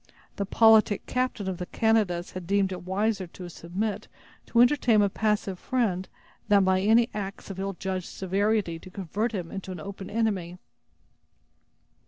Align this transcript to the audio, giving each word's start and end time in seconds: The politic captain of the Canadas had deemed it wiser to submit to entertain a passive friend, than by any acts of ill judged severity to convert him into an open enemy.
The 0.37 0.47
politic 0.47 1.05
captain 1.05 1.47
of 1.47 1.59
the 1.59 1.67
Canadas 1.67 2.31
had 2.31 2.47
deemed 2.47 2.71
it 2.71 2.81
wiser 2.81 3.27
to 3.27 3.49
submit 3.49 4.07
to 4.47 4.59
entertain 4.59 5.03
a 5.03 5.09
passive 5.09 5.59
friend, 5.59 6.09
than 6.47 6.63
by 6.63 6.81
any 6.81 7.11
acts 7.13 7.51
of 7.51 7.59
ill 7.59 7.73
judged 7.73 8.07
severity 8.09 8.79
to 8.79 8.89
convert 8.89 9.31
him 9.31 9.51
into 9.51 9.71
an 9.71 9.79
open 9.79 10.09
enemy. 10.09 10.57